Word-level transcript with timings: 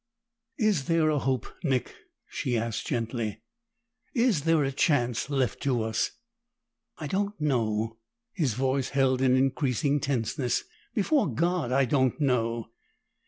"Is 0.57 0.85
there 0.85 1.11
a 1.11 1.19
hope, 1.19 1.45
Nick?" 1.63 1.95
she 2.27 2.57
asked 2.57 2.87
gently. 2.87 3.43
"Is 4.15 4.45
there 4.45 4.63
a 4.63 4.71
chance 4.71 5.29
left 5.29 5.61
to 5.61 5.83
us?" 5.83 6.13
"I 6.97 7.05
don't 7.05 7.39
know!" 7.39 7.99
His 8.33 8.55
voice 8.55 8.89
held 8.89 9.21
an 9.21 9.35
increasing 9.35 9.99
tenseness. 9.99 10.63
"Before 10.95 11.31
God 11.31 11.71
I 11.71 11.85
don't 11.85 12.19
know!" 12.19 12.71